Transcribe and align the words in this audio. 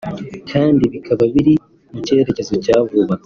kandi 0.51 0.83
bikaba 0.93 1.23
biri 1.33 1.53
mu 1.91 1.99
cyerekezo 2.05 2.53
cya 2.63 2.77
vuba 2.87 3.15